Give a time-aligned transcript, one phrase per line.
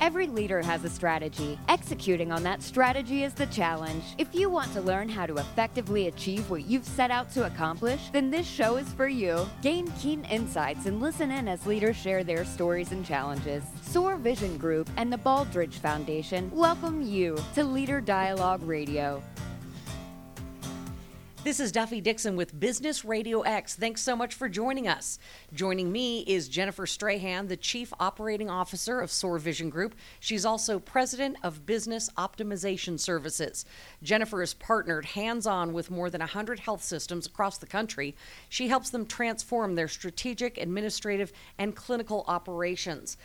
[0.00, 1.58] Every leader has a strategy.
[1.68, 4.04] Executing on that strategy is the challenge.
[4.18, 8.10] If you want to learn how to effectively achieve what you've set out to accomplish,
[8.12, 9.48] then this show is for you.
[9.62, 13.64] Gain keen insights and listen in as leaders share their stories and challenges.
[13.82, 19.22] SOAR Vision Group and the Baldrige Foundation welcome you to Leader Dialogue Radio.
[21.46, 23.76] This is Duffie Dixon with Business Radio X.
[23.76, 25.20] Thanks so much for joining us.
[25.54, 29.94] Joining me is Jennifer Strahan, the Chief Operating Officer of SOAR Vision Group.
[30.18, 33.64] She's also President of Business Optimization Services.
[34.02, 38.16] Jennifer is partnered hands on with more than 100 health systems across the country.
[38.48, 43.16] She helps them transform their strategic, administrative, and clinical operations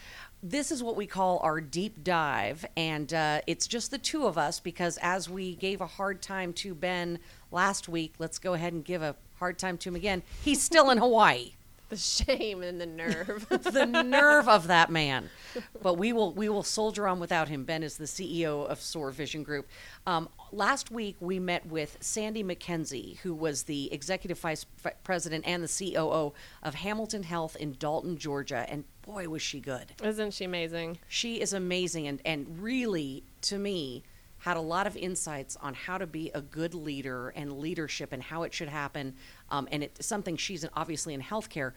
[0.43, 4.39] this is what we call our deep dive, and uh, it's just the two of
[4.39, 7.19] us because as we gave a hard time to Ben
[7.51, 10.23] last week, let's go ahead and give a hard time to him again.
[10.43, 11.53] He's still in Hawaii.
[11.91, 13.45] The shame and the nerve.
[13.49, 15.29] the nerve of that man.
[15.83, 17.65] But we will we will soldier on without him.
[17.65, 19.67] Ben is the CEO of SOAR Vision Group.
[20.07, 24.65] Um, last week we met with Sandy McKenzie, who was the executive vice
[25.03, 26.31] president and the COO
[26.63, 29.91] of Hamilton Health in Dalton, Georgia, and boy was she good.
[30.01, 30.99] Isn't she amazing?
[31.09, 34.03] She is amazing, and and really to me
[34.41, 38.23] had a lot of insights on how to be a good leader and leadership and
[38.23, 39.13] how it should happen.
[39.49, 41.73] Um, and it's something she's obviously in healthcare.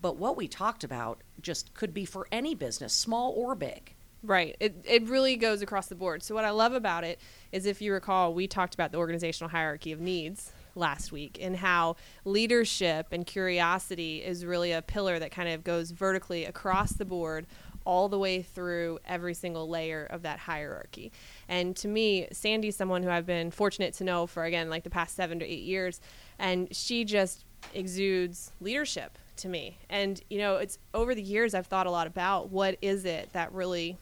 [0.00, 3.94] But what we talked about just could be for any business, small or big.
[4.22, 4.56] Right.
[4.60, 6.22] It, it really goes across the board.
[6.22, 7.20] So, what I love about it
[7.52, 11.56] is if you recall, we talked about the organizational hierarchy of needs last week and
[11.56, 17.04] how leadership and curiosity is really a pillar that kind of goes vertically across the
[17.04, 17.46] board
[17.86, 21.12] all the way through every single layer of that hierarchy.
[21.48, 24.90] And to me, Sandy's someone who I've been fortunate to know for, again, like the
[24.90, 26.00] past seven to eight years.
[26.38, 27.44] And she just
[27.74, 29.78] exudes leadership to me.
[29.88, 33.32] And, you know, it's over the years I've thought a lot about what is it
[33.32, 33.96] that really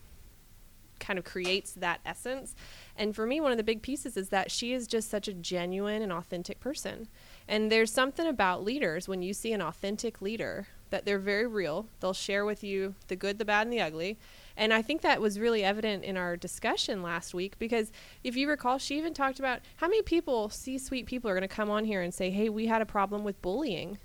[1.00, 2.54] kind of creates that essence.
[2.96, 5.34] And for me, one of the big pieces is that she is just such a
[5.34, 7.08] genuine and authentic person.
[7.46, 11.86] And there's something about leaders when you see an authentic leader that they're very real.
[12.00, 14.18] They'll share with you the good, the bad, and the ugly.
[14.56, 17.90] And I think that was really evident in our discussion last week because
[18.22, 21.48] if you recall, she even talked about how many people, C suite people, are going
[21.48, 23.98] to come on here and say, hey, we had a problem with bullying.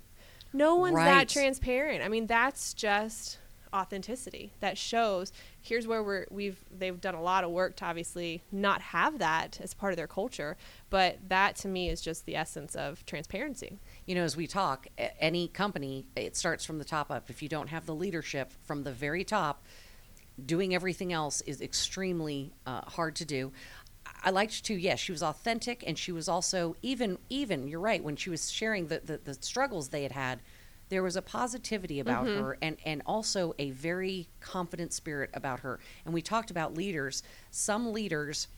[0.52, 1.04] No one's right.
[1.04, 2.02] that transparent.
[2.02, 3.38] I mean, that's just
[3.72, 8.42] authenticity that shows here's where we're we've they've done a lot of work to obviously
[8.50, 10.56] not have that as part of their culture
[10.88, 14.88] but that to me is just the essence of transparency you know as we talk
[15.20, 18.82] any company it starts from the top up if you don't have the leadership from
[18.82, 19.62] the very top
[20.46, 23.52] doing everything else is extremely uh, hard to do
[24.22, 28.02] I liked to, yes, she was authentic and she was also even even, you're right,
[28.02, 30.40] when she was sharing the, the, the struggles they had had,
[30.88, 32.42] there was a positivity about mm-hmm.
[32.42, 35.78] her and, and also a very confident spirit about her.
[36.04, 37.22] And we talked about leaders.
[37.50, 38.48] Some leaders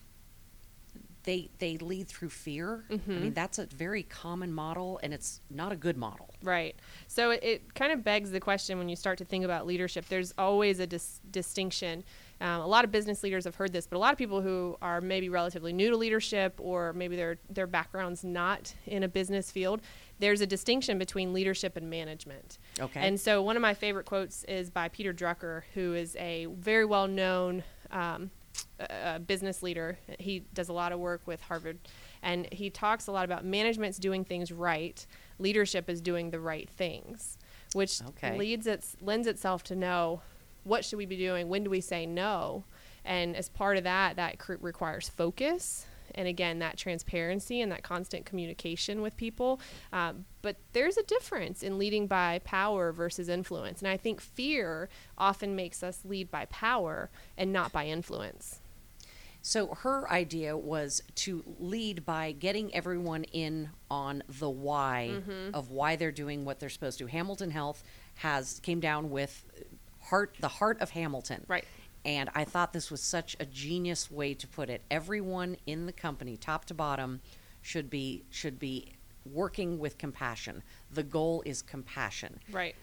[1.24, 2.84] they they lead through fear.
[2.90, 3.10] Mm-hmm.
[3.10, 6.34] I mean, that's a very common model, and it's not a good model.
[6.42, 6.76] Right.
[7.06, 10.06] So it, it kind of begs the question when you start to think about leadership.
[10.08, 12.04] There's always a dis- distinction.
[12.40, 14.76] Um, a lot of business leaders have heard this, but a lot of people who
[14.82, 19.50] are maybe relatively new to leadership, or maybe their their background's not in a business
[19.50, 19.80] field,
[20.18, 22.58] there's a distinction between leadership and management.
[22.80, 23.00] Okay.
[23.00, 26.84] And so one of my favorite quotes is by Peter Drucker, who is a very
[26.84, 27.62] well known
[27.92, 28.30] um,
[28.80, 29.98] uh, business leader.
[30.18, 31.78] He does a lot of work with Harvard,
[32.22, 35.04] and he talks a lot about management's doing things right,
[35.38, 37.38] leadership is doing the right things,
[37.74, 38.36] which okay.
[38.38, 40.22] leads its lends itself to know
[40.64, 42.64] what should we be doing, when do we say no,
[43.04, 48.24] and as part of that, that requires focus and again that transparency and that constant
[48.24, 49.60] communication with people
[49.92, 54.88] um, but there's a difference in leading by power versus influence and i think fear
[55.18, 58.60] often makes us lead by power and not by influence
[59.42, 65.54] so her idea was to lead by getting everyone in on the why mm-hmm.
[65.54, 67.06] of why they're doing what they're supposed to.
[67.06, 67.82] Hamilton Health
[68.14, 69.44] has came down with
[70.00, 71.44] heart the heart of Hamilton.
[71.48, 71.64] Right.
[72.04, 74.82] And I thought this was such a genius way to put it.
[74.90, 77.20] Everyone in the company, top to bottom,
[77.60, 78.94] should be should be
[79.30, 80.62] working with compassion.
[80.90, 82.40] The goal is compassion.
[82.50, 82.74] Right.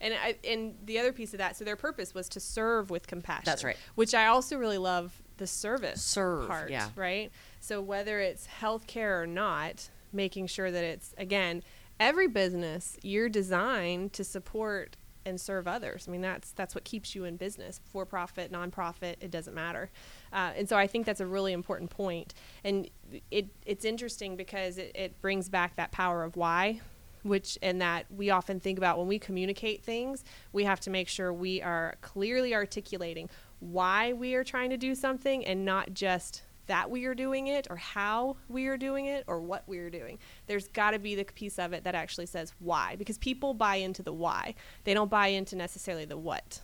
[0.00, 3.06] And I, and the other piece of that, so their purpose was to serve with
[3.06, 3.44] compassion.
[3.46, 3.76] That's right.
[3.94, 6.70] Which I also really love the service serve part.
[6.70, 6.88] Yeah.
[6.94, 7.30] Right.
[7.60, 11.62] So whether it's healthcare or not, making sure that it's again
[11.98, 16.06] every business you're designed to support and serve others.
[16.08, 19.90] I mean, that's that's what keeps you in business, for profit, nonprofit, it doesn't matter.
[20.32, 22.32] Uh, and so I think that's a really important point.
[22.64, 22.88] And
[23.30, 26.80] it it's interesting because it, it brings back that power of why
[27.22, 31.08] which and that we often think about when we communicate things we have to make
[31.08, 36.42] sure we are clearly articulating why we are trying to do something and not just
[36.66, 39.90] that we are doing it or how we are doing it or what we are
[39.90, 40.18] doing.
[40.46, 43.76] There's got to be the piece of it that actually says why because people buy
[43.76, 44.54] into the why.
[44.84, 46.60] They don't buy into necessarily the what.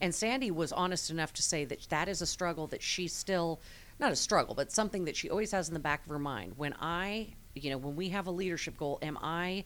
[0.00, 3.60] And Sandy was honest enough to say that that is a struggle that she still,
[3.98, 6.54] not a struggle, but something that she always has in the back of her mind.
[6.56, 9.64] When I, you know, when we have a leadership goal, am I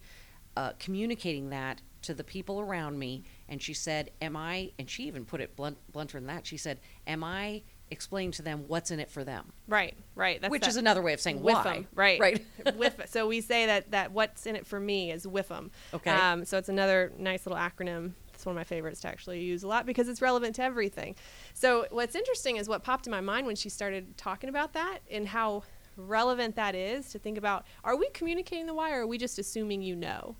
[0.56, 3.24] uh, communicating that to the people around me?
[3.48, 6.56] And she said, Am I, and she even put it blunt, blunter than that, she
[6.56, 9.52] said, Am I explaining to them what's in it for them?
[9.66, 10.48] Right, right.
[10.50, 11.62] Which that- is another way of saying with why.
[11.62, 12.20] them, right?
[12.20, 12.44] Right.
[12.76, 15.70] with so we say that that what's in it for me is with them.
[15.92, 16.10] Okay.
[16.10, 18.12] Um, so it's another nice little acronym.
[18.34, 21.14] It's one of my favorites to actually use a lot because it's relevant to everything.
[21.52, 25.00] So what's interesting is what popped in my mind when she started talking about that
[25.10, 25.64] and how
[25.96, 29.38] relevant that is to think about: Are we communicating the why, or are we just
[29.38, 30.36] assuming you know?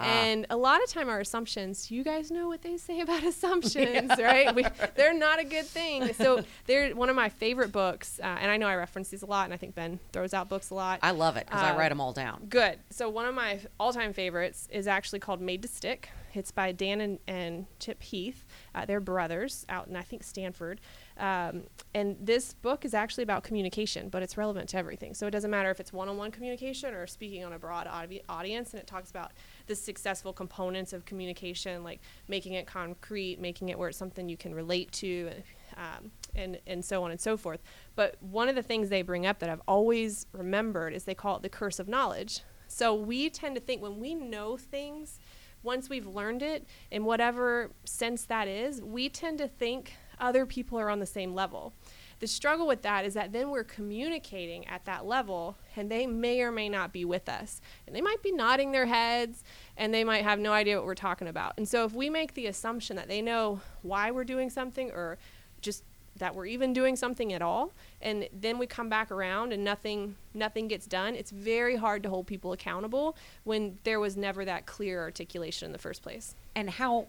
[0.00, 0.04] Ah.
[0.04, 4.10] And a lot of time, our assumptions, you guys know what they say about assumptions,
[4.18, 4.54] right?
[4.54, 4.64] We,
[4.94, 6.12] they're not a good thing.
[6.14, 8.20] So, they're one of my favorite books.
[8.22, 10.48] Uh, and I know I reference these a lot, and I think Ben throws out
[10.48, 11.00] books a lot.
[11.02, 12.46] I love it because I Uh, write them all down.
[12.48, 12.78] Good.
[12.90, 16.10] So, one of my all time favorites is actually called Made to Stick.
[16.34, 18.44] It's by Dan and, and Chip Heath.
[18.74, 20.80] Uh, they're brothers out in, I think, Stanford.
[21.16, 25.14] Um, and this book is actually about communication, but it's relevant to everything.
[25.14, 27.86] So it doesn't matter if it's one on one communication or speaking on a broad
[27.88, 28.72] audi- audience.
[28.72, 29.32] And it talks about
[29.68, 34.36] the successful components of communication, like making it concrete, making it where it's something you
[34.36, 35.30] can relate to,
[35.76, 37.60] um, and, and so on and so forth.
[37.94, 41.36] But one of the things they bring up that I've always remembered is they call
[41.36, 42.40] it the curse of knowledge.
[42.66, 45.20] So we tend to think when we know things,
[45.62, 50.78] once we've learned it, in whatever sense that is, we tend to think other people
[50.78, 51.72] are on the same level.
[52.20, 56.40] The struggle with that is that then we're communicating at that level and they may
[56.42, 57.60] or may not be with us.
[57.86, 59.44] And they might be nodding their heads
[59.76, 61.54] and they might have no idea what we're talking about.
[61.56, 65.18] And so if we make the assumption that they know why we're doing something or
[65.60, 65.84] just
[66.16, 67.72] that we're even doing something at all
[68.02, 72.08] and then we come back around and nothing nothing gets done it's very hard to
[72.08, 76.68] hold people accountable when there was never that clear articulation in the first place And
[76.68, 77.06] how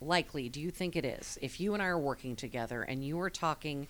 [0.00, 3.20] likely do you think it is if you and I are working together and you
[3.20, 3.88] are talking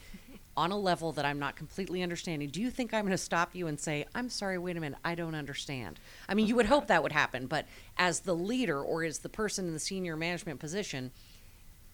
[0.56, 2.48] on a level that I'm not completely understanding?
[2.48, 4.98] Do you think I'm going to stop you and say, I'm sorry, wait a minute,
[5.04, 6.00] I don't understand?
[6.28, 7.66] I mean, you would hope that would happen, but
[7.98, 11.12] as the leader or as the person in the senior management position,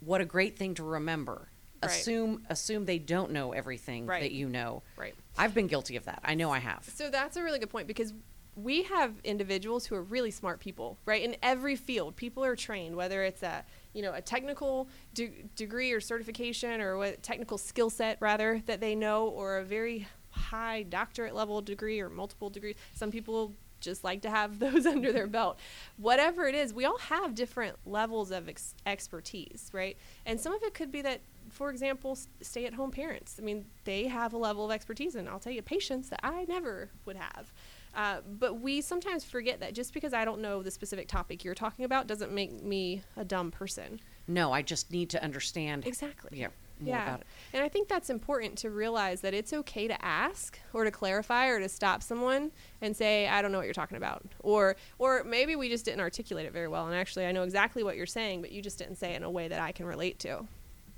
[0.00, 1.48] what a great thing to remember.
[1.82, 1.90] Right.
[1.90, 4.22] Assume assume they don't know everything Right.
[4.22, 4.84] that you know.
[4.96, 6.20] right I've been guilty of that.
[6.22, 6.84] I know I have.
[6.94, 8.14] So that's a really good point because
[8.54, 11.22] we have individuals who are really smart people, right?
[11.22, 15.92] In every field, people are trained, whether it's a you know a technical de- degree
[15.92, 20.82] or certification or what technical skill set rather that they know, or a very high
[20.82, 22.76] doctorate level degree or multiple degrees.
[22.94, 25.58] Some people just like to have those under their belt.
[25.98, 29.96] Whatever it is, we all have different levels of ex- expertise, right?
[30.24, 33.36] And some of it could be that, for example, stay at home parents.
[33.38, 36.44] I mean, they have a level of expertise, and I'll tell you, patience that I
[36.48, 37.52] never would have.
[37.94, 41.54] Uh, but we sometimes forget that just because I don't know the specific topic you're
[41.54, 44.00] talking about doesn't make me a dumb person.
[44.26, 46.38] No, I just need to understand Exactly.
[46.38, 46.48] yeah,
[46.80, 47.02] yeah.
[47.02, 47.26] about it.
[47.52, 51.48] And I think that's important to realize that it's okay to ask or to clarify
[51.48, 52.50] or to stop someone
[52.80, 54.24] and say, I don't know what you're talking about.
[54.40, 57.82] Or or maybe we just didn't articulate it very well and actually I know exactly
[57.82, 59.84] what you're saying, but you just didn't say it in a way that I can
[59.86, 60.46] relate to.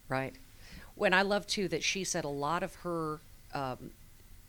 [0.09, 0.35] Right.
[0.95, 3.21] When I love too that she said a lot of her,
[3.53, 3.91] um,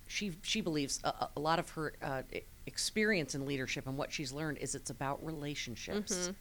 [0.08, 2.22] she she believes a- a, lot of her uh,
[2.66, 6.32] experience in leadership and what she's learned is it's about relationships.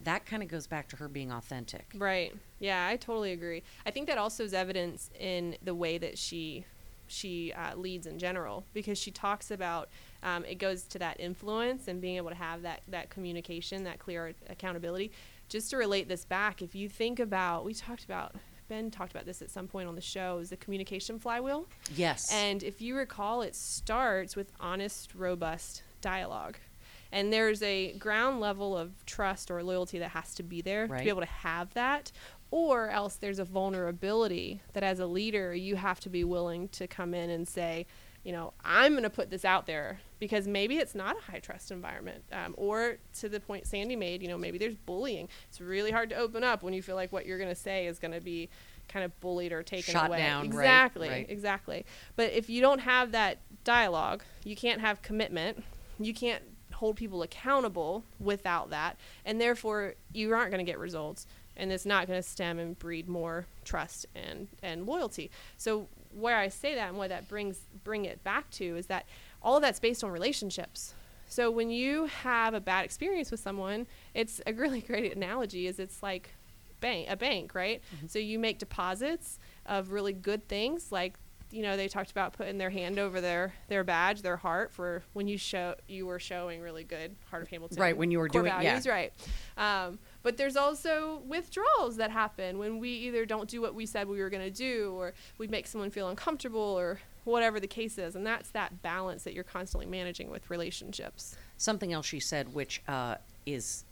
[0.00, 1.86] That kind of goes back to her being authentic.
[1.94, 2.34] Right.
[2.58, 3.62] Yeah, I totally agree.
[3.86, 6.66] I think that also is evidence in the way that she
[7.06, 9.88] she uh, leads in general because she talks about
[10.22, 13.98] um, it goes to that influence and being able to have that that communication, that
[13.98, 15.12] clear accountability.
[15.48, 18.34] Just to relate this back, if you think about, we talked about
[18.90, 21.66] Talked about this at some point on the show, is the communication flywheel.
[21.94, 22.32] Yes.
[22.32, 26.56] And if you recall, it starts with honest, robust dialogue.
[27.12, 30.94] And there's a ground level of trust or loyalty that has to be there to
[30.94, 32.10] be able to have that.
[32.50, 36.86] Or else there's a vulnerability that as a leader, you have to be willing to
[36.86, 37.86] come in and say,
[38.24, 41.40] you know, I'm going to put this out there because maybe it's not a high
[41.40, 42.24] trust environment.
[42.32, 45.28] Um, or to the point Sandy made, you know, maybe there's bullying.
[45.50, 47.86] It's really hard to open up when you feel like what you're going to say
[47.86, 48.48] is going to be
[48.88, 50.18] kind of bullied or taken Shot away.
[50.18, 51.08] down, right, exactly.
[51.08, 51.26] right.
[51.28, 51.86] Exactly.
[52.16, 55.62] But if you don't have that dialogue, you can't have commitment.
[55.98, 58.98] You can't hold people accountable without that.
[59.24, 61.26] And therefore, you aren't going to get results.
[61.56, 65.30] And it's not going to stem and breed more trust and, and loyalty.
[65.56, 69.06] So, where I say that and what that brings bring it back to is that
[69.42, 70.94] all of that's based on relationships.
[71.28, 75.66] So when you have a bad experience with someone, it's a really great analogy.
[75.66, 76.30] Is it's like
[76.80, 77.82] bank a bank, right?
[78.08, 81.14] So you make deposits of really good things like
[81.50, 85.02] you know they talked about putting their hand over their their badge their heart for
[85.12, 88.26] when you show you were showing really good heart of hamilton Right, when you were
[88.28, 88.60] doing- yeah.
[88.60, 89.12] values right
[89.56, 94.08] um, but there's also withdrawals that happen when we either don't do what we said
[94.08, 97.96] we were going to do or we make someone feel uncomfortable or whatever the case
[97.98, 102.52] is and that's that balance that you're constantly managing with relationships Something else she said,
[102.52, 103.16] which uh,
[103.46, 103.84] is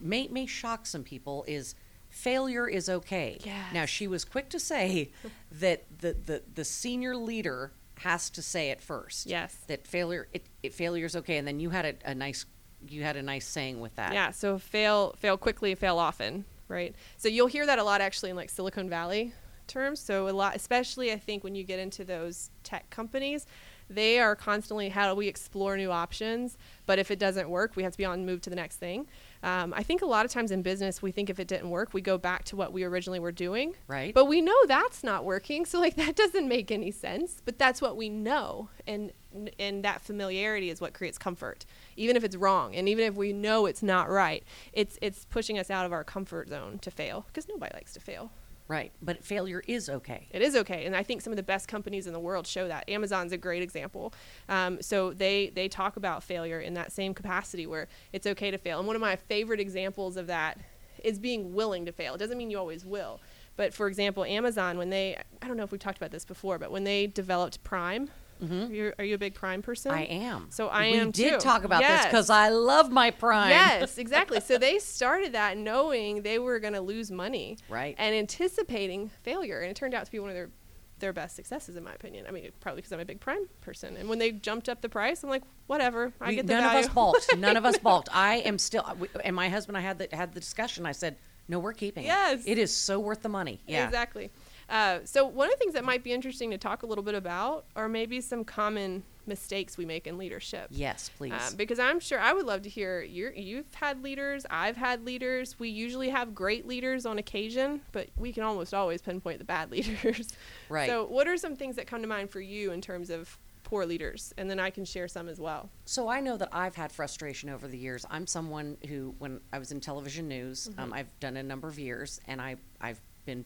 [0.00, 1.74] may may shock some people, is
[2.08, 3.38] failure is okay.
[3.44, 3.74] Yes.
[3.74, 5.10] Now she was quick to say
[5.52, 9.26] that the, the the senior leader has to say it first.
[9.26, 9.56] Yes.
[9.66, 12.46] That failure it, it failure is okay, and then you had a, a nice
[12.88, 14.12] you had a nice saying with that.
[14.12, 16.94] Yeah, so fail fail quickly, fail often, right?
[17.16, 19.32] So you'll hear that a lot actually in like Silicon Valley
[19.66, 20.00] terms.
[20.00, 23.46] So a lot especially I think when you get into those tech companies,
[23.88, 27.82] they are constantly how do we explore new options, but if it doesn't work, we
[27.84, 29.06] have to be on move to the next thing.
[29.42, 31.94] Um, I think a lot of times in business, we think if it didn't work,
[31.94, 33.74] we go back to what we originally were doing.
[33.86, 34.12] Right.
[34.12, 37.40] But we know that's not working, so like that doesn't make any sense.
[37.44, 39.12] But that's what we know, and
[39.58, 41.64] and that familiarity is what creates comfort,
[41.96, 44.44] even if it's wrong, and even if we know it's not right.
[44.72, 48.00] It's it's pushing us out of our comfort zone to fail because nobody likes to
[48.00, 48.30] fail.
[48.68, 48.90] Right.
[49.00, 50.26] But failure is okay.
[50.32, 52.66] It is okay, and I think some of the best companies in the world show
[52.66, 52.88] that.
[52.88, 54.12] Amazon's a great example.
[54.48, 58.58] Um, so they they talk about failure in that same capacity where it's okay to
[58.58, 58.78] fail.
[58.78, 60.58] And one of my favorite examples of that
[61.04, 62.14] is being willing to fail.
[62.14, 63.20] It doesn't mean you always will,
[63.56, 66.58] but for example, Amazon when they I don't know if we've talked about this before,
[66.58, 68.10] but when they developed Prime,
[68.42, 68.74] Mm-hmm.
[68.74, 69.92] you're, are you a big Prime person?
[69.92, 70.48] I am.
[70.50, 71.38] So I we am We did too.
[71.38, 73.50] talk about this because I love my prime.
[73.50, 74.40] Yes, exactly.
[74.40, 77.94] so they started that knowing they were going to lose money, Right.
[77.98, 80.50] and anticipating failure, and it turned out to be one of their
[80.98, 82.24] their best successes, in my opinion.
[82.26, 84.88] I mean, probably because I'm a big Prime person, and when they jumped up the
[84.88, 86.78] price, I'm like, whatever, I We- get the none value.
[86.78, 87.36] of us balked.
[87.36, 88.08] None of us balked.
[88.14, 90.86] I am still, we- and my husband, I had the had the discussion.
[90.86, 91.16] I said,
[91.48, 92.06] "No, we're keeping it.
[92.06, 92.44] Yes.
[92.46, 94.30] it is so worth the money." Yeah, Exactly.
[94.68, 97.14] Uh, so one of the things that might be interesting to talk a little bit
[97.14, 100.66] about are maybe some common mistakes we make in leadership.
[100.70, 101.32] Yes, please.
[101.32, 105.04] Um, because I'm sure I would love to hear you you've had leaders, I've had
[105.04, 105.58] leaders.
[105.58, 109.70] We usually have great leaders on occasion, but we can almost always pinpoint the bad
[109.72, 110.32] leaders.
[110.68, 110.88] Right.
[110.88, 113.84] So, what are some things that come to mind for you in terms of poor
[113.84, 114.32] leaders?
[114.38, 115.70] And then I can share some as well.
[115.86, 118.06] So I know that I've had frustration over the years.
[118.10, 120.80] I'm someone who, when I was in television news, Mm-hmm.
[120.80, 123.44] um, I've done a number of years, and I I've been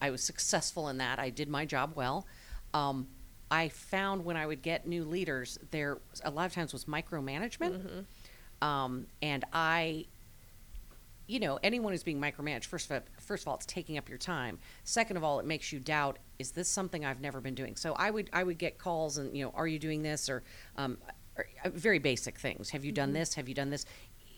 [0.00, 1.18] I was successful in that.
[1.18, 2.26] I did my job well.
[2.72, 3.08] Um,
[3.50, 7.80] I found when I would get new leaders, there a lot of times was micromanagement,
[7.80, 8.66] Mm-hmm.
[8.66, 10.06] um, and I
[11.26, 14.10] you know, anyone who's being micromanaged, first of all, first of all, it's taking up
[14.10, 14.58] your time.
[14.84, 17.76] Second of all, it makes you doubt: is this something I've never been doing?
[17.76, 20.42] So I would I would get calls and you know, are you doing this or,
[20.76, 20.98] um,
[21.38, 22.68] or uh, very basic things.
[22.70, 23.14] Have you done Mm-hmm.
[23.20, 23.34] this?
[23.34, 23.86] Have you done this?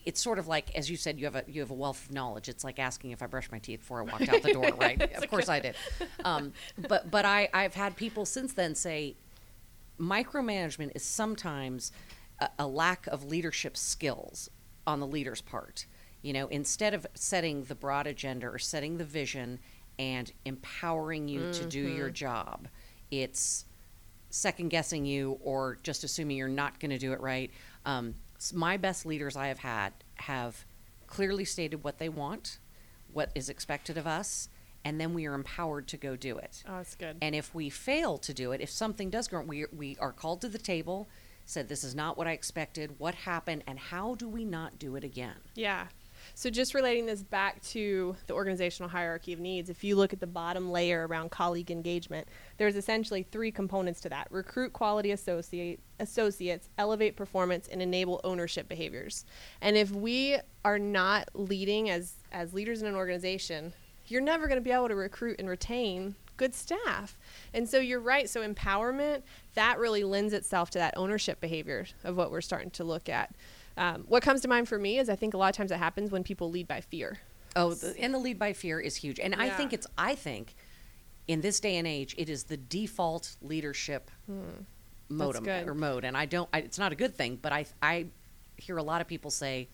[0.06, 2.12] It's sort of like, as you said, you have a you have a wealth of
[2.12, 2.48] knowledge.
[2.48, 5.00] It's like asking if I brushed my teeth before I walked out the door, right?
[5.14, 5.74] of course I did.
[6.24, 6.52] Um,
[6.88, 9.16] but but I I've had people since then say,
[10.00, 11.92] micromanagement is sometimes
[12.38, 14.48] a, a lack of leadership skills
[14.86, 15.86] on the leader's part.
[16.22, 19.58] You know, instead of setting the broad agenda or setting the vision
[19.98, 22.68] and empowering you to do your job,
[23.10, 23.64] it's
[24.30, 27.50] second guessing you or just assuming you're not going to do it right.
[27.84, 28.14] Um,
[28.54, 30.64] my best leaders I have had have
[31.06, 32.58] clearly stated what they want,
[33.12, 34.48] what is expected of us,
[34.84, 36.62] and then we are empowered to go do it.
[36.68, 37.16] Oh, that's good.
[37.20, 40.12] And if we fail to do it, if something does go wrong, we, we are
[40.12, 41.08] called to the table,
[41.44, 42.94] said, This is not what I expected.
[42.98, 43.64] What happened?
[43.66, 45.36] And how do we not do it again?
[45.54, 45.86] Yeah.
[46.38, 50.20] So just relating this back to the organizational hierarchy of needs, if you look at
[50.20, 52.28] the bottom layer around colleague engagement,
[52.58, 54.28] there's essentially three components to that.
[54.30, 59.24] Recruit quality associate associates, elevate performance and enable ownership behaviors.
[59.62, 63.72] And if we are not leading as as leaders in an organization,
[64.06, 67.16] you're never going to be able to recruit and retain good staff.
[67.54, 68.28] And so you're right.
[68.28, 69.22] So empowerment,
[69.54, 73.34] that really lends itself to that ownership behavior of what we're starting to look at.
[73.76, 75.76] Um, what comes to mind for me is I think a lot of times it
[75.78, 77.18] happens when people lead by fear.
[77.54, 79.18] Oh, the, and the lead by fear is huge.
[79.20, 80.54] And I think it's, I think
[81.28, 84.10] in this day and age, it is the default leadership
[85.08, 85.44] modem Hmm.
[85.44, 85.68] good.
[85.68, 86.04] or mode.
[86.04, 88.06] And I don't, I, it's not a good thing, but I, I
[88.56, 89.68] hear a lot of people say,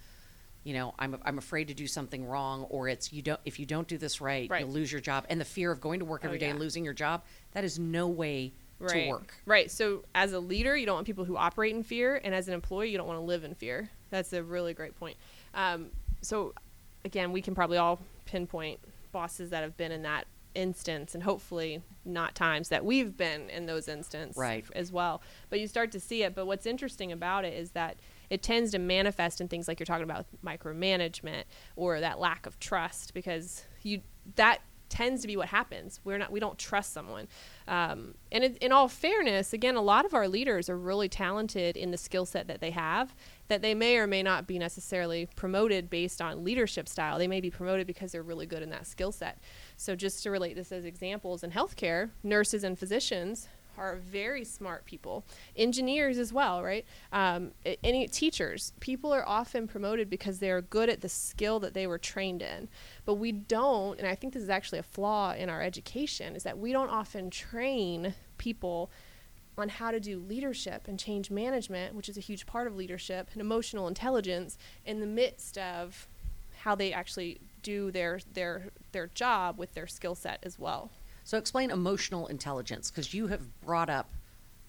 [0.65, 3.67] you know, I'm, I'm afraid to do something wrong, or it's you don't if you
[3.67, 4.61] don't do this right, Right.
[4.61, 5.27] you'll lose your job.
[5.29, 7.65] And the fear of going to work Oh, every day and losing your job, that
[7.65, 8.53] is no way
[8.87, 9.05] right.
[9.05, 9.35] to work.
[9.47, 9.71] Right.
[9.71, 12.55] So as a leader, you don't want people who operate in fear, and as an
[12.55, 13.91] employee, you don't want to live in fear.
[14.11, 15.17] That's a really great point.
[15.55, 16.55] Um, so
[17.05, 21.83] again, we can probably all pinpoint bosses that have been in that instance, and hopefully
[22.05, 24.65] not times that we've been in those instances Right.
[24.75, 25.23] as well.
[25.51, 26.35] But you start to see it.
[26.35, 27.97] But what's interesting about it is that
[28.29, 31.45] it tends to manifest in things like you're talking about micromanagement
[31.77, 34.03] or that lack of trust because you
[34.37, 34.61] that
[34.93, 36.01] tends to be what happens.
[36.05, 37.27] We're not we don't trust someone.
[37.67, 41.77] Um, and it, in all fairness, again, a lot of our leaders are really talented
[41.77, 43.15] in the skill set that they have.
[43.49, 47.19] That they may or may not be necessarily promoted based on leadership style.
[47.19, 49.39] They may be promoted because they're really good in that skill set.
[49.77, 53.49] So just to relate this as examples in healthcare, nurses and physicians
[53.79, 55.25] are very smart people.
[55.57, 56.85] Engineers as well right?
[57.13, 57.53] Um,
[57.83, 61.99] any teachers people are often promoted because they're good at the skill that they were
[61.99, 62.69] trained in.
[63.05, 66.43] But we don't and i think this is actually a flaw in our education is
[66.43, 68.91] that we don't often train people
[69.59, 73.29] on how to do leadership and change management which is a huge part of leadership
[73.33, 76.09] and emotional intelligence in the midst of
[76.61, 80.91] how they actually do their their their job with their skill set as well
[81.25, 84.11] so explain emotional intelligence because you have brought up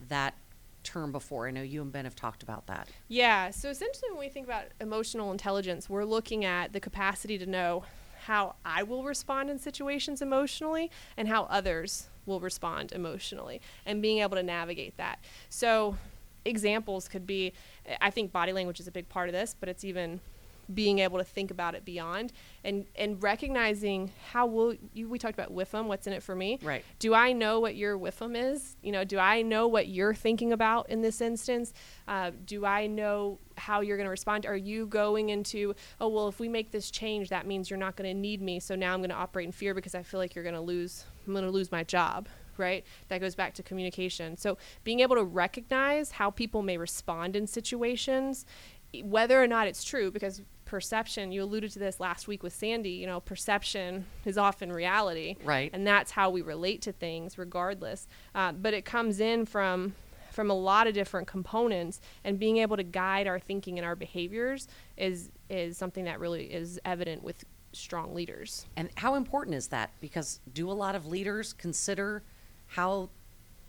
[0.09, 0.35] that
[0.83, 1.47] term before.
[1.47, 2.87] I know you and Ben have talked about that.
[3.07, 3.51] Yeah.
[3.51, 7.83] So essentially, when we think about emotional intelligence, we're looking at the capacity to know
[8.25, 14.19] how I will respond in situations emotionally and how others will respond emotionally and being
[14.19, 15.19] able to navigate that.
[15.49, 15.97] So
[16.45, 17.53] examples could be
[18.01, 20.21] I think body language is a big part of this, but it's even
[20.73, 25.33] being able to think about it beyond and and recognizing how will you we talked
[25.33, 26.59] about WIFM what's in it for me.
[26.61, 26.83] Right.
[26.99, 28.75] Do I know what your WIFM is?
[28.81, 31.73] You know do I know what you're thinking about in this instance?
[32.07, 34.45] Uh, do I know how you're going to respond?
[34.45, 37.95] Are you going into oh well if we make this change that means you're not
[37.95, 40.19] going to need me so now I'm going to operate in fear because I feel
[40.19, 42.27] like you're going to lose I'm going to lose my job
[42.57, 42.85] right?
[43.07, 44.37] That goes back to communication.
[44.37, 48.45] So being able to recognize how people may respond in situations,
[49.03, 50.41] whether or not it's true, because
[50.73, 55.35] perception you alluded to this last week with sandy you know perception is often reality.
[55.43, 55.69] Right.
[55.71, 58.07] And that's how we relate to things regardless.
[58.33, 59.93] Uh, but it comes in from
[60.31, 63.95] from a lot of different components and being able to guide our thinking and our
[63.95, 68.65] behaviors is is something that really is evident with strong leaders.
[68.75, 69.91] And how important is that?
[70.01, 72.23] Because do a lot of leaders consider
[72.65, 73.09] how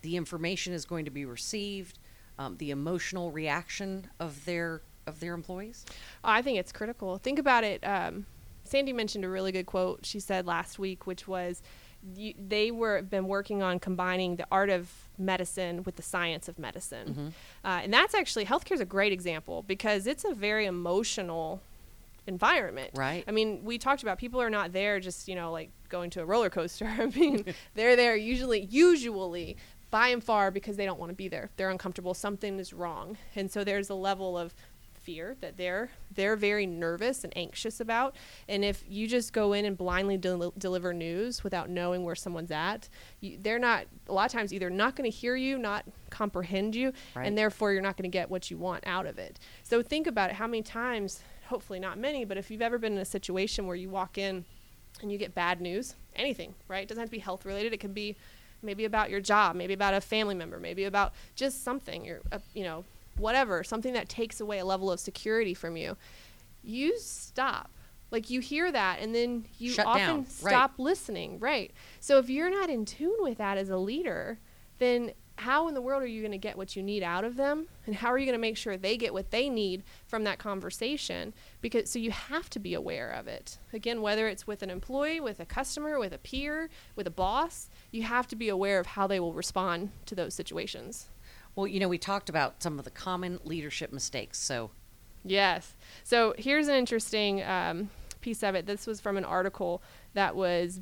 [0.01, 1.99] the information is going to be received
[2.39, 5.85] um, the emotional reaction of their of their employees?
[6.23, 7.17] I think it's critical.
[7.17, 7.81] Think about it.
[7.83, 8.25] Um,
[8.63, 11.61] Sandy mentioned a really good quote she said last week, which was,
[12.15, 16.59] you, they were been working on combining the art of medicine with the science of
[16.59, 17.27] medicine, mm-hmm.
[17.67, 21.61] uh, and that's actually healthcare is a great example because it's a very emotional
[22.27, 22.91] environment.
[22.95, 23.23] Right.
[23.27, 26.21] I mean, we talked about people are not there just you know like going to
[26.21, 26.85] a roller coaster.
[26.99, 29.57] I mean, they're there usually usually
[29.89, 31.49] by and far because they don't want to be there.
[31.57, 32.13] They're uncomfortable.
[32.13, 34.53] Something is wrong, and so there's a level of
[35.05, 38.15] fear that they're they're very nervous and anxious about.
[38.49, 42.51] And if you just go in and blindly del- deliver news without knowing where someone's
[42.51, 42.89] at
[43.21, 46.75] you, they're not a lot of times either not going to hear you not comprehend
[46.75, 47.27] you right.
[47.27, 49.39] and therefore you're not going to get what you want out of it.
[49.63, 52.93] So think about it how many times hopefully not many but if you've ever been
[52.93, 54.43] in a situation where you walk in
[55.01, 56.83] and you get bad news anything right?
[56.83, 58.15] It doesn't have to be health related it can be
[58.63, 62.39] maybe about your job maybe about a family member maybe about just something you're uh,
[62.55, 62.83] you know
[63.17, 65.97] whatever, something that takes away a level of security from you,
[66.63, 67.71] you stop.
[68.11, 70.25] Like you hear that and then you Shut often down.
[70.27, 70.79] stop right.
[70.79, 71.39] listening.
[71.39, 71.71] Right.
[71.99, 74.39] So if you're not in tune with that as a leader,
[74.77, 77.35] then how in the world are you going to get what you need out of
[77.35, 80.23] them and how are you going to make sure they get what they need from
[80.23, 84.63] that conversation because so you have to be aware of it again whether it's with
[84.63, 88.47] an employee with a customer with a peer with a boss you have to be
[88.47, 91.07] aware of how they will respond to those situations
[91.55, 94.39] well, you know, we talked about some of the common leadership mistakes.
[94.39, 94.71] So,
[95.23, 95.75] yes.
[96.03, 97.89] So here's an interesting um,
[98.21, 98.65] piece of it.
[98.65, 99.81] This was from an article
[100.13, 100.81] that was,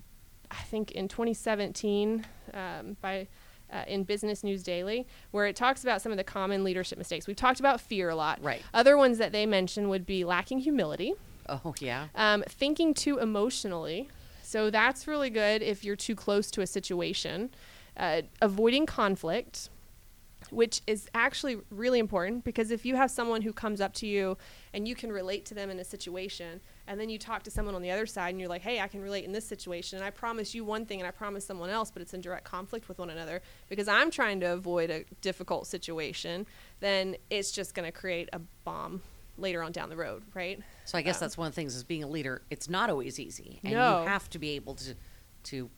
[0.49, 3.27] I think, in 2017 um, by.
[3.71, 7.25] Uh, in Business News Daily, where it talks about some of the common leadership mistakes.
[7.25, 8.37] We've talked about fear a lot.
[8.39, 8.61] Right.
[8.71, 11.15] Other ones that they mention would be lacking humility.
[11.49, 12.09] Oh, yeah.
[12.13, 14.09] Um, thinking too emotionally.
[14.43, 17.49] So that's really good if you're too close to a situation.
[17.97, 19.69] Uh, avoiding conflict
[20.53, 24.37] which is actually really important because if you have someone who comes up to you
[24.73, 27.75] and you can relate to them in a situation and then you talk to someone
[27.75, 30.05] on the other side and you're like hey i can relate in this situation and
[30.05, 32.87] i promise you one thing and i promise someone else but it's in direct conflict
[32.87, 36.45] with one another because i'm trying to avoid a difficult situation
[36.79, 39.01] then it's just going to create a bomb
[39.37, 41.75] later on down the road right so i guess um, that's one of the things
[41.75, 44.01] as being a leader it's not always easy and no.
[44.01, 44.93] you have to be able to
[45.43, 45.69] to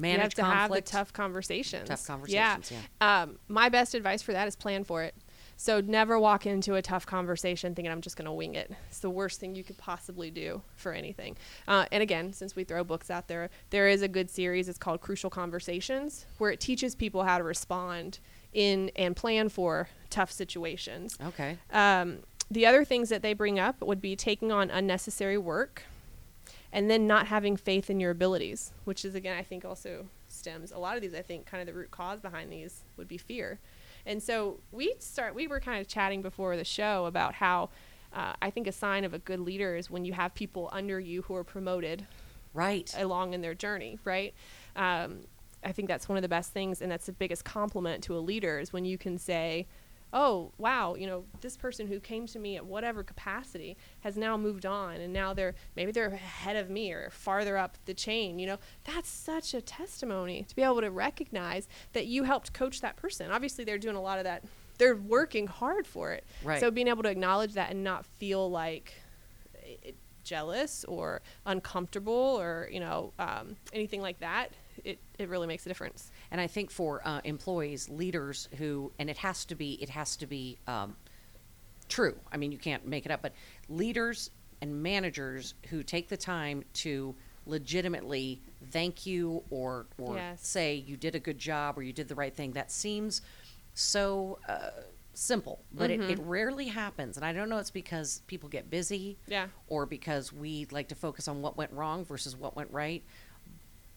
[0.00, 0.60] manage you have to conflict.
[0.60, 1.88] have the tough conversations.
[1.88, 2.70] Tough conversations.
[2.70, 2.78] Yeah.
[3.00, 3.22] yeah.
[3.22, 5.14] Um, my best advice for that is plan for it.
[5.60, 8.70] So never walk into a tough conversation thinking I'm just going to wing it.
[8.88, 11.36] It's the worst thing you could possibly do for anything.
[11.66, 14.68] Uh, and again, since we throw books out there, there is a good series.
[14.68, 18.20] It's called Crucial Conversations, where it teaches people how to respond
[18.52, 21.18] in and plan for tough situations.
[21.20, 21.58] Okay.
[21.72, 25.82] Um, the other things that they bring up would be taking on unnecessary work
[26.72, 30.72] and then not having faith in your abilities, which is again I think also stems
[30.72, 31.14] a lot of these.
[31.14, 33.58] I think kind of the root cause behind these would be fear,
[34.06, 35.34] and so we start.
[35.34, 37.70] We were kind of chatting before the show about how.
[38.10, 40.98] Uh, I think a sign of a good leader is when you have people under
[40.98, 42.06] you who are promoted
[42.54, 44.32] right along in their journey, right?
[44.76, 45.20] Um,
[45.62, 48.20] I think that's one of the best things, and that's the biggest compliment to a
[48.20, 49.66] leader is when you can say,
[50.12, 54.36] "Oh, wow, you know, this person who came to me at whatever capacity has now
[54.36, 58.38] moved on, and now they're maybe they're ahead of me or farther up the chain."
[58.38, 62.80] You know, that's such a testimony to be able to recognize that you helped coach
[62.80, 63.30] that person.
[63.30, 64.44] Obviously, they're doing a lot of that.
[64.78, 66.24] They're working hard for it.
[66.44, 66.60] Right.
[66.60, 68.94] So being able to acknowledge that and not feel like
[69.82, 69.96] it,
[70.28, 74.52] jealous or uncomfortable or you know um, anything like that
[74.84, 79.08] it, it really makes a difference and i think for uh, employees leaders who and
[79.10, 80.96] it has to be it has to be um,
[81.88, 82.16] true.
[82.30, 83.32] I mean you can't make it up but
[83.68, 87.14] leaders and managers who take the time to
[87.46, 90.46] legitimately thank you or or Yes.
[90.46, 93.22] say you did a good job or you did the right thing that seems
[93.74, 94.70] so uh,
[95.14, 95.60] simple.
[95.72, 97.16] But it, it rarely happens.
[97.16, 99.46] And i don't know it's because people get busy Yeah.
[99.68, 103.02] or because we like to focus on what went wrong versus what went right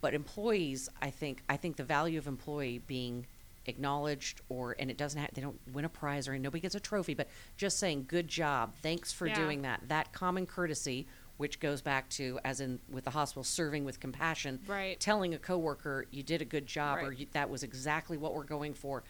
[0.01, 3.25] but employees i think i think the value of employee being
[3.67, 6.79] acknowledged or and it doesn't have they don't win a prize or nobody gets a
[6.79, 9.35] trophy but just saying good job thanks for Yeah.
[9.35, 13.85] doing that that common courtesy which goes back to as in with the hospital serving
[13.85, 14.99] with compassion Right.
[14.99, 18.43] telling a coworker you did a good job or you, that was exactly what we're
[18.43, 19.03] going for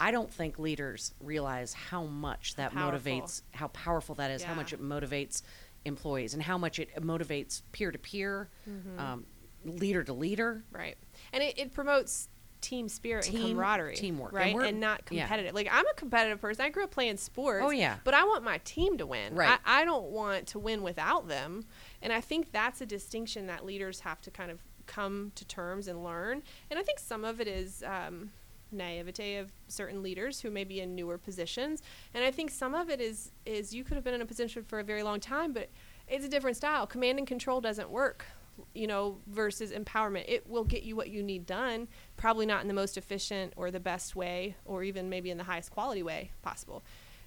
[0.00, 2.98] i don't think leaders realize how much that Powerful.
[3.20, 5.42] motivates how powerful that is how much it motivates
[5.84, 8.98] employees and how much it motivates peer to peer Mm-hmm.
[8.98, 9.26] um,
[9.64, 10.64] leader to leader.
[10.72, 10.96] Right.
[11.32, 12.28] And it, it promotes
[12.64, 14.32] team spirit and camaraderie teamwork.
[14.32, 14.54] Right?
[14.54, 15.22] we're- and, not yeah.
[15.22, 15.54] competitive.
[15.54, 16.64] Like i'm a competitive person.
[16.64, 17.96] I grew up playing sports Oh, yeah.
[18.04, 19.34] but i want my team to win.
[19.34, 19.58] Right.
[19.64, 21.64] I, I don't want to win without them.
[22.00, 25.88] And i think that's a distinction that leaders have to kind of come to terms
[25.88, 26.42] and learn.
[26.70, 28.30] And i think some of it is um,
[28.72, 31.82] naivete of certain leaders who may be in newer positions.
[32.14, 34.64] And i think some of it is is you could have been in a position
[34.64, 35.68] for a very long time but
[36.06, 36.86] it's a different style.
[36.86, 38.26] Command and control doesn't work
[38.74, 40.24] you know versus empowerment.
[40.28, 43.70] It will get you what you need done probably not in the most efficient or
[43.70, 46.82] the best way or even maybe in the highest quality way possible.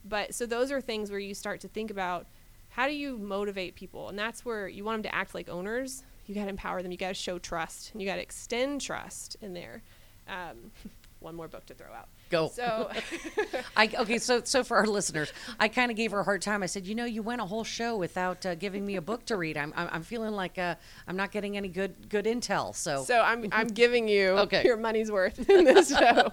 [0.06, 2.28] But so those are things where you start to think about
[2.70, 4.10] how do you motivate people?
[4.10, 6.04] And that's where you want them to act like owners.
[6.26, 6.92] You got to empower them.
[6.92, 7.92] You got to show trust.
[7.94, 9.82] And you got to extend trust in there.
[10.28, 10.72] Um,
[11.28, 12.48] one more book to throw out Go.
[12.50, 12.90] so
[13.78, 16.62] I, okay, so so for our listeners, I kind of gave her a hard time.
[16.64, 19.26] I said, you know, you went a whole show without uh, giving me a book
[19.28, 19.56] to read.
[19.58, 20.76] I'm I'm, I'm feeling like uh,
[21.08, 22.76] I'm not getting any good good intel.
[22.76, 24.64] So, So I'm I'm giving you Okay.
[24.64, 26.32] your money's worth in this show.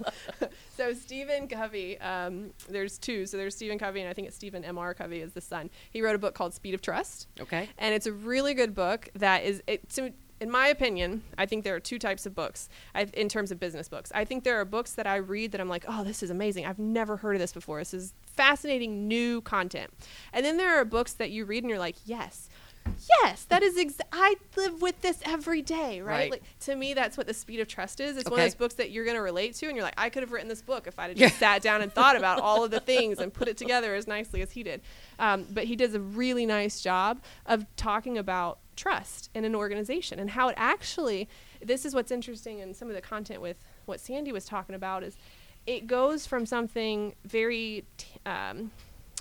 [0.77, 3.27] so Stephen Covey, um, there's two.
[3.27, 4.79] So there's Stephen Covey, and I think it's Stephen M.
[4.79, 4.95] R.
[4.95, 5.71] Covey is the son.
[5.91, 7.29] He wrote a book called Speed of Trust.
[7.41, 7.69] Okay.
[7.79, 9.89] And it's a really good book that is it.
[9.91, 10.13] To,
[10.45, 13.59] in my opinion, I think there are two types of books I, in terms of
[13.59, 14.13] business books.
[14.15, 16.67] I think there are books that I read that I'm like, oh, this is amazing.
[16.67, 17.79] I've never heard of this before.
[17.79, 19.91] This is fascinating new content.
[20.35, 22.51] And then there are books that you read and you're like, yes,
[23.23, 23.77] yes, that is.
[23.79, 26.15] Ex- I live with this every day, right?
[26.15, 26.31] Right.
[26.33, 28.17] Like to me, that's what the speed of trust is.
[28.17, 30.11] It's one of those books that you're going to relate to, and you're like, I
[30.11, 32.41] could have written this book if I had have just sat down and thought about
[32.41, 34.81] all of the things and put it together as nicely as he did.
[35.19, 40.19] Um, but he does a really nice job of talking about trust in an organization
[40.19, 41.29] and how it actually.
[41.63, 45.03] This is what's interesting in some of the content with what Sandy was talking about
[45.03, 45.17] is
[45.67, 48.71] it goes from something very t- um,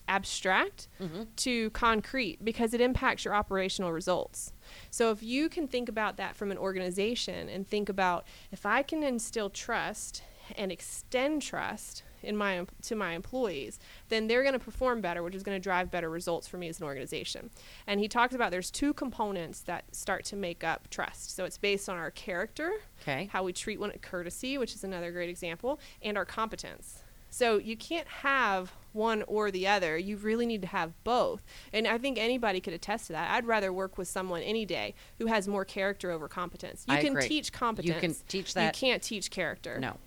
[0.07, 1.23] abstract mm-hmm.
[1.37, 4.53] to concrete because it impacts your operational results.
[4.89, 8.83] So if you can think about that from an organization and think about if I
[8.83, 10.23] can instill trust
[10.57, 15.35] and extend trust in my to my employees, then they're going to perform better, which
[15.35, 17.49] is going to drive better results for me as an organization.
[17.85, 21.35] And he talks about there's two components that start to make up trust.
[21.35, 23.29] So it's based on our character, Okay.
[23.31, 27.03] how we treat one courtesy, which is another great example, and our competence.
[27.29, 29.97] So you can't have one or the other.
[29.97, 31.41] You really need to have both.
[31.73, 33.31] And I think anybody could attest to that.
[33.31, 36.85] I'd rather work with someone any day who has more character over competence.
[36.87, 37.27] You I can agree.
[37.27, 37.93] teach competence.
[37.93, 38.75] You can teach that.
[38.75, 39.79] You can't teach character.
[39.79, 39.97] no.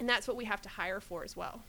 [0.00, 1.62] And that's what we have to hire for as well.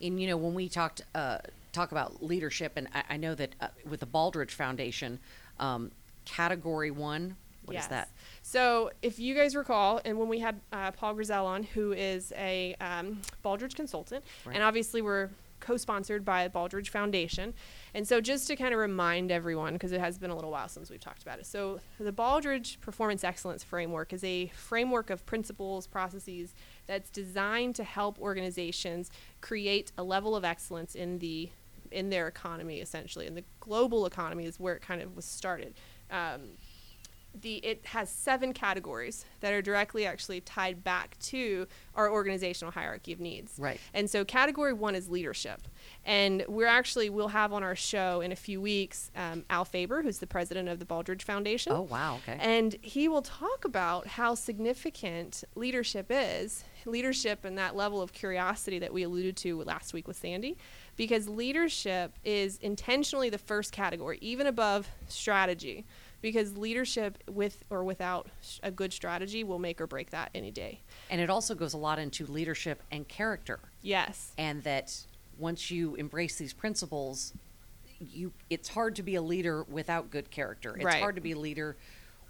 [0.00, 1.38] And you know, when we talked uh,
[1.72, 5.18] talk about leadership, and I, I know that uh, with the Baldrige Foundation,
[5.58, 5.90] um,
[6.24, 7.86] category one, what is Yes.
[7.88, 8.08] that?
[8.40, 12.32] So, if you guys recall, and when we had uh, Paul Grizel on, who is
[12.34, 14.54] a um, Baldrige consultant, Right.
[14.54, 15.28] and obviously we're
[15.70, 17.54] co-sponsored by the Baldrige Foundation,
[17.94, 20.68] and so just to kind of remind everyone, because it has been a little while
[20.68, 21.46] since we've talked about it.
[21.46, 26.54] So, the Baldrige Performance Excellence Framework is a framework of principles, processes
[26.88, 31.50] that's designed to help organizations create a level of excellence in the
[31.92, 35.74] in their economy essentially and the global economy is where it kind of was started
[36.12, 36.42] um,
[37.34, 43.12] the it has seven categories that are directly actually tied back to our organizational hierarchy
[43.12, 43.54] of needs.
[43.58, 43.80] Right.
[43.94, 45.62] And so category one is leadership.
[46.04, 50.02] And we're actually we'll have on our show in a few weeks um, Al Faber,
[50.02, 51.72] who's the president of the Baldrige Foundation.
[51.72, 52.38] Oh wow, okay.
[52.40, 58.78] And he will talk about how significant leadership is, leadership and that level of curiosity
[58.78, 60.56] that we alluded to last week with Sandy,
[60.96, 65.86] because leadership is intentionally the first category, even above strategy
[66.20, 68.28] because leadership with or without
[68.62, 70.80] a good strategy will make or break that any day.
[71.10, 73.60] And it also goes a lot into leadership and character.
[73.82, 74.32] Yes.
[74.36, 74.94] And that
[75.38, 77.32] once you embrace these principles,
[77.98, 80.74] you it's hard to be a leader without good character.
[80.76, 81.00] It's Right.
[81.00, 81.76] hard to be a leader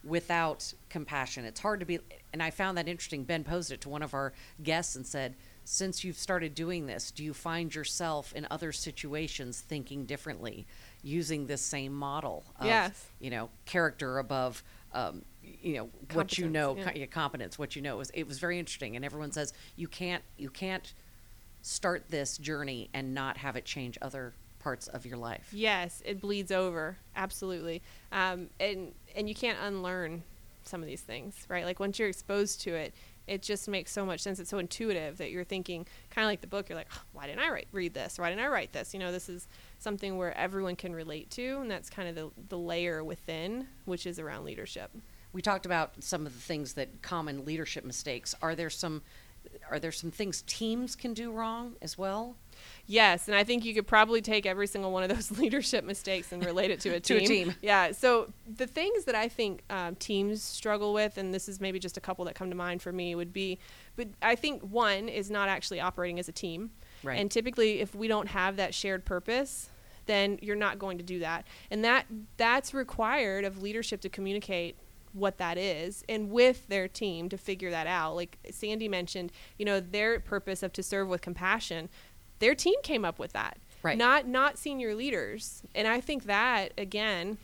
[0.03, 1.45] without compassion.
[1.45, 1.99] It's hard to be
[2.33, 3.25] and I found that interesting.
[3.25, 7.11] Ben posed it to one of our guests and said, since you've started doing this,
[7.11, 10.67] do you find yourself in other situations thinking differently,
[11.03, 13.07] using this same model of, Yes.
[13.21, 16.91] you know, character above, um, you know, what you know, yeah.
[16.93, 17.95] co- competence, what you know.
[17.95, 18.97] It was, it was very interesting.
[18.97, 20.93] And everyone says you can't, you can't
[21.63, 25.49] start this journey and not have it change other parts of your life.
[25.53, 26.99] Yes, it bleeds over.
[27.17, 27.83] Absolutely.
[28.13, 30.23] Um, and and you can't unlearn
[30.65, 31.65] some of these things, right?
[31.65, 32.95] Like once you're exposed to it,
[33.31, 34.41] it just makes so much sense.
[34.41, 36.69] It's so intuitive that you're thinking, kind of like the book.
[36.69, 38.19] You're like, "Oh, why didn't I write read this?
[38.19, 38.93] Why didn't I write this?
[38.93, 39.47] You know, this is
[39.79, 44.05] something where everyone can relate to, and that's kind of the the layer within, which
[44.05, 44.91] is around leadership.
[45.33, 48.35] We talked about some of the things that common leadership mistakes.
[48.43, 49.03] Are there some
[49.71, 52.35] are there some things teams can do wrong as well?
[52.87, 56.33] Yes, and I think you could probably take every single one of those leadership mistakes
[56.33, 57.25] and relate it to a To team.
[57.25, 57.55] a team.
[57.63, 57.93] Yeah.
[57.93, 61.97] So the things that I think um, teams struggle with, and this is maybe just
[61.97, 63.59] a couple that come to mind for me, would be,
[63.97, 66.71] but I think one is not actually operating as a team.
[67.03, 67.19] Right.
[67.19, 69.71] And typically, if we don't have that shared purpose,
[70.07, 74.77] then you're not going to do that, and that that's required of leadership to communicate
[75.13, 79.65] what that is and with their team to figure that out like sandy mentioned you
[79.65, 81.89] know their purpose of to serve with compassion
[82.41, 83.97] their team came up with that Right.
[83.97, 87.39] not not senior leaders and i think that again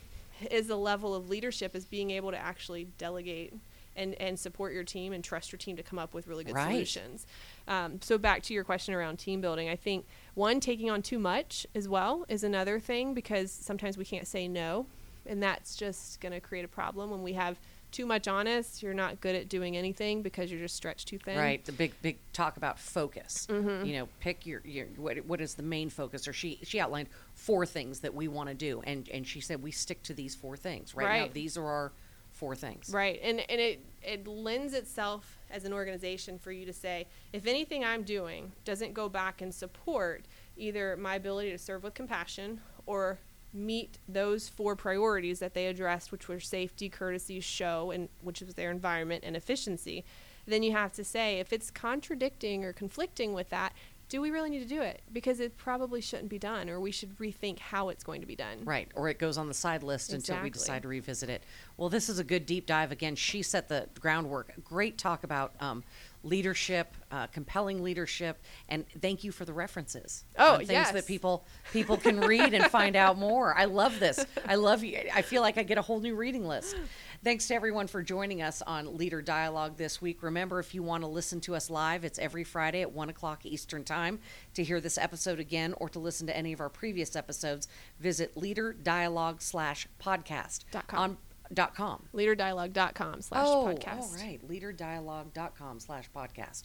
[0.51, 3.53] is a level of leadership is being able to actually delegate
[3.95, 6.53] and and support your team and trust your team to come up with really good
[6.53, 6.69] Right.
[6.71, 7.25] solutions
[7.67, 10.05] um, so back to your question around team building i think
[10.35, 14.47] one taking on too much as well is another thing because sometimes we can't say
[14.47, 14.85] no
[15.25, 17.57] and that's just going to create a problem when we have
[17.97, 21.17] too much on us you're not good at doing anything because you're just stretched too
[21.17, 23.47] thin Right, the big big talk about focus.
[23.49, 23.85] Mm-hmm.
[23.85, 26.27] You know, pick your, your what what is the main focus?
[26.27, 29.63] Or she she outlined four things that we want to do, and and she said
[29.63, 30.95] we stick to these four things.
[30.95, 31.91] Right, now, these are our
[32.31, 32.89] four things.
[32.91, 33.19] Right.
[33.23, 37.83] And and it it lends itself as an organization for you to say, if anything
[37.83, 43.19] I'm doing doesn't go back and support either my ability to serve with compassion or
[43.57, 48.53] meet those four priorities that they addressed, which were safety, courtesy, show, and which was
[48.53, 50.05] their environment and efficiency,
[50.45, 53.73] then you have to say if it's contradicting or conflicting with that,
[54.09, 55.01] do we really need to do it?
[55.11, 58.37] Because it probably shouldn't be done, or we should rethink how it's going to be
[58.37, 58.59] done.
[58.63, 61.43] Right, or it goes on the side list until we decide to revisit it.
[61.75, 62.93] Well, this is a good deep dive.
[62.93, 64.53] Again, she set the groundwork.
[64.63, 65.83] Great talk about um,
[66.23, 70.25] leadership, uh, compelling leadership, and thank you for the references.
[70.37, 70.91] Oh, on things yes.
[70.91, 73.55] that people people can read and find out more.
[73.55, 74.25] I love this.
[74.45, 74.99] I love you.
[75.13, 76.75] I feel like I get a whole new reading list.
[77.23, 80.21] Thanks to everyone for joining us on Leader Dialogue this week.
[80.21, 83.45] Remember, if you want to listen to us live, it's every Friday at 1 o'clock
[83.45, 84.19] Eastern Time.
[84.53, 87.67] To hear this episode again or to listen to any of our previous episodes,
[87.99, 90.99] visit leaderdialogue slash podcast.com.
[90.99, 91.17] On,
[91.53, 92.03] dot com.
[92.13, 94.01] Leaderdialogue.com slash oh, podcast.
[94.01, 94.47] all right.
[94.47, 96.63] Leaderdialogue.com slash podcast.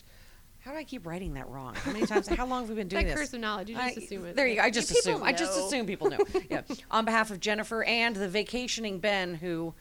[0.61, 1.75] How do I keep writing that wrong?
[1.75, 2.29] How many times?
[2.29, 3.21] How long have we been doing That this?
[3.21, 4.37] curse of knowledge, you just I- assume it.
[4.37, 4.63] There you go.
[4.63, 5.23] I just People assume.
[5.27, 6.19] I just assume people know.
[6.51, 6.63] yeah.
[6.91, 9.75] On behalf of Jennifer and the vacationing Ben, who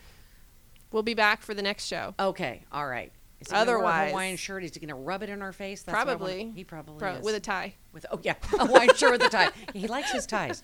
[0.91, 2.13] We'll be back for the next show.
[2.19, 3.13] Okay, all right.
[3.41, 4.63] Is he gonna wear a Otherwise- Hawaiian shirt.
[4.63, 5.81] Is he going to rub it in our face?
[5.83, 6.51] That's what I wanna- Probably.
[6.55, 7.23] he probably Pro- is.
[7.25, 7.73] with a tie.
[7.91, 9.49] With oh yeah, a Hawaiian shirt with a tie.
[9.73, 10.61] He likes his ties.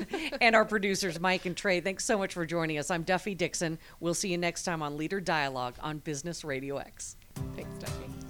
[0.40, 1.80] and our producers Mike and Trey.
[1.80, 2.90] Thanks so much for joining us.
[2.90, 3.78] I'm Duffie Dixon.
[4.00, 7.16] We'll see you next time on Leader Dialogue on Business Radio X.
[7.54, 8.25] Thanks, Stephanie.